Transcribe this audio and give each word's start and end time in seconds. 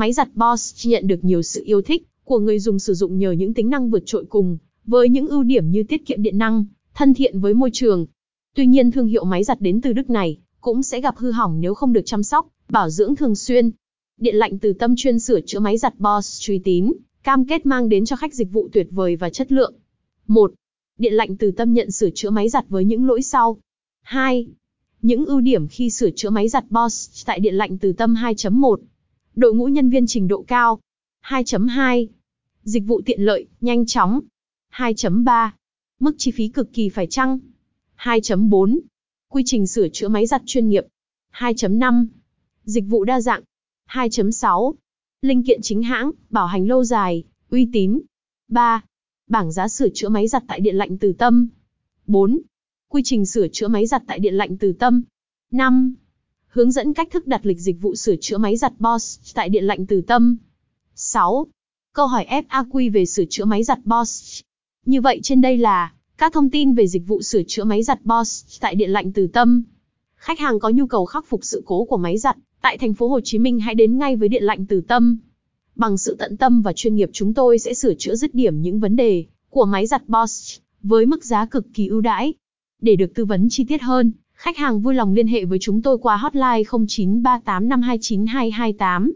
Máy 0.00 0.12
giặt 0.12 0.28
Bosch 0.34 0.88
nhận 0.88 1.06
được 1.06 1.24
nhiều 1.24 1.42
sự 1.42 1.62
yêu 1.64 1.82
thích 1.82 2.06
của 2.24 2.38
người 2.38 2.58
dùng 2.58 2.78
sử 2.78 2.94
dụng 2.94 3.18
nhờ 3.18 3.32
những 3.32 3.54
tính 3.54 3.70
năng 3.70 3.90
vượt 3.90 4.02
trội 4.06 4.24
cùng, 4.24 4.58
với 4.86 5.08
những 5.08 5.28
ưu 5.28 5.42
điểm 5.42 5.70
như 5.70 5.82
tiết 5.82 6.06
kiệm 6.06 6.22
điện 6.22 6.38
năng, 6.38 6.64
thân 6.94 7.14
thiện 7.14 7.40
với 7.40 7.54
môi 7.54 7.70
trường. 7.72 8.06
Tuy 8.54 8.66
nhiên 8.66 8.90
thương 8.90 9.06
hiệu 9.06 9.24
máy 9.24 9.44
giặt 9.44 9.60
đến 9.60 9.80
từ 9.80 9.92
Đức 9.92 10.10
này 10.10 10.38
cũng 10.60 10.82
sẽ 10.82 11.00
gặp 11.00 11.16
hư 11.16 11.30
hỏng 11.30 11.60
nếu 11.60 11.74
không 11.74 11.92
được 11.92 12.00
chăm 12.04 12.22
sóc, 12.22 12.48
bảo 12.68 12.90
dưỡng 12.90 13.16
thường 13.16 13.34
xuyên. 13.34 13.70
Điện 14.20 14.34
lạnh 14.36 14.58
từ 14.58 14.72
tâm 14.72 14.94
chuyên 14.96 15.18
sửa 15.18 15.40
chữa 15.40 15.60
máy 15.60 15.78
giặt 15.78 16.00
Bosch 16.00 16.48
uy 16.48 16.58
tín, 16.58 16.92
cam 17.22 17.44
kết 17.44 17.66
mang 17.66 17.88
đến 17.88 18.04
cho 18.04 18.16
khách 18.16 18.34
dịch 18.34 18.52
vụ 18.52 18.68
tuyệt 18.72 18.86
vời 18.90 19.16
và 19.16 19.30
chất 19.30 19.52
lượng. 19.52 19.74
1. 20.26 20.52
Điện 20.98 21.14
lạnh 21.14 21.36
từ 21.36 21.50
tâm 21.50 21.74
nhận 21.74 21.90
sửa 21.90 22.10
chữa 22.10 22.30
máy 22.30 22.48
giặt 22.48 22.68
với 22.68 22.84
những 22.84 23.06
lỗi 23.06 23.22
sau. 23.22 23.56
2. 24.02 24.46
Những 25.02 25.26
ưu 25.26 25.40
điểm 25.40 25.68
khi 25.68 25.90
sửa 25.90 26.10
chữa 26.10 26.30
máy 26.30 26.48
giặt 26.48 26.70
Bosch 26.70 27.26
tại 27.26 27.40
điện 27.40 27.54
lạnh 27.54 27.78
từ 27.78 27.92
tâm 27.92 28.14
2.1. 28.14 28.76
Đội 29.34 29.54
ngũ 29.54 29.66
nhân 29.66 29.90
viên 29.90 30.06
trình 30.06 30.28
độ 30.28 30.44
cao. 30.46 30.80
2.2. 31.24 32.06
Dịch 32.62 32.82
vụ 32.86 33.00
tiện 33.06 33.20
lợi, 33.20 33.46
nhanh 33.60 33.86
chóng. 33.86 34.20
2.3. 34.72 35.50
Mức 36.00 36.14
chi 36.18 36.30
phí 36.30 36.48
cực 36.48 36.72
kỳ 36.72 36.88
phải 36.88 37.06
chăng. 37.06 37.38
2.4. 37.96 38.78
Quy 39.28 39.42
trình 39.46 39.66
sửa 39.66 39.88
chữa 39.88 40.08
máy 40.08 40.26
giặt 40.26 40.42
chuyên 40.46 40.68
nghiệp. 40.68 40.84
2.5. 41.32 42.06
Dịch 42.64 42.84
vụ 42.88 43.04
đa 43.04 43.20
dạng. 43.20 43.42
2.6. 43.88 44.74
Linh 45.22 45.42
kiện 45.42 45.62
chính 45.62 45.82
hãng, 45.82 46.10
bảo 46.30 46.46
hành 46.46 46.68
lâu 46.68 46.84
dài, 46.84 47.24
uy 47.50 47.68
tín. 47.72 48.00
3. 48.48 48.84
Bảng 49.26 49.52
giá 49.52 49.68
sửa 49.68 49.88
chữa 49.94 50.08
máy 50.08 50.28
giặt 50.28 50.44
tại 50.48 50.60
điện 50.60 50.76
lạnh 50.76 50.98
từ 50.98 51.12
tâm. 51.12 51.48
4. 52.06 52.38
Quy 52.88 53.02
trình 53.04 53.26
sửa 53.26 53.48
chữa 53.48 53.68
máy 53.68 53.86
giặt 53.86 54.02
tại 54.06 54.18
điện 54.18 54.34
lạnh 54.34 54.56
từ 54.58 54.72
tâm. 54.72 55.02
5. 55.50 55.94
Hướng 56.52 56.70
dẫn 56.70 56.94
cách 56.94 57.08
thức 57.10 57.26
đặt 57.26 57.46
lịch 57.46 57.58
dịch 57.58 57.80
vụ 57.80 57.94
sửa 57.94 58.16
chữa 58.20 58.38
máy 58.38 58.56
giặt 58.56 58.72
Bosch 58.78 59.34
tại 59.34 59.48
điện 59.48 59.64
lạnh 59.64 59.86
từ 59.86 60.00
tâm. 60.00 60.36
6. 60.94 61.46
Câu 61.94 62.06
hỏi 62.06 62.26
FAQ 62.30 62.92
về 62.92 63.06
sửa 63.06 63.24
chữa 63.30 63.44
máy 63.44 63.64
giặt 63.64 63.78
Bosch. 63.84 64.44
Như 64.86 65.00
vậy 65.00 65.20
trên 65.22 65.40
đây 65.40 65.56
là 65.58 65.92
các 66.18 66.32
thông 66.32 66.50
tin 66.50 66.74
về 66.74 66.86
dịch 66.86 67.02
vụ 67.06 67.22
sửa 67.22 67.42
chữa 67.46 67.64
máy 67.64 67.82
giặt 67.82 68.04
Bosch 68.04 68.60
tại 68.60 68.74
điện 68.74 68.90
lạnh 68.90 69.12
từ 69.12 69.26
tâm. 69.26 69.62
Khách 70.16 70.38
hàng 70.38 70.60
có 70.60 70.68
nhu 70.68 70.86
cầu 70.86 71.04
khắc 71.04 71.26
phục 71.28 71.40
sự 71.42 71.62
cố 71.66 71.84
của 71.84 71.96
máy 71.96 72.18
giặt 72.18 72.36
tại 72.60 72.78
thành 72.78 72.94
phố 72.94 73.08
Hồ 73.08 73.20
Chí 73.24 73.38
Minh 73.38 73.60
hãy 73.60 73.74
đến 73.74 73.98
ngay 73.98 74.16
với 74.16 74.28
điện 74.28 74.42
lạnh 74.42 74.66
từ 74.66 74.80
tâm. 74.80 75.18
Bằng 75.76 75.98
sự 75.98 76.16
tận 76.18 76.36
tâm 76.36 76.62
và 76.62 76.72
chuyên 76.72 76.94
nghiệp 76.94 77.10
chúng 77.12 77.34
tôi 77.34 77.58
sẽ 77.58 77.74
sửa 77.74 77.94
chữa 77.94 78.14
dứt 78.14 78.34
điểm 78.34 78.62
những 78.62 78.80
vấn 78.80 78.96
đề 78.96 79.24
của 79.50 79.64
máy 79.64 79.86
giặt 79.86 80.08
Bosch 80.08 80.62
với 80.82 81.06
mức 81.06 81.24
giá 81.24 81.46
cực 81.46 81.66
kỳ 81.74 81.86
ưu 81.88 82.00
đãi. 82.00 82.34
Để 82.82 82.96
được 82.96 83.14
tư 83.14 83.24
vấn 83.24 83.48
chi 83.50 83.64
tiết 83.64 83.82
hơn, 83.82 84.12
khách 84.42 84.56
hàng 84.56 84.80
vui 84.80 84.94
lòng 84.94 85.14
liên 85.14 85.26
hệ 85.26 85.44
với 85.44 85.58
chúng 85.58 85.82
tôi 85.82 85.98
qua 85.98 86.16
hotline 86.16 86.62
0938529228. 86.62 89.10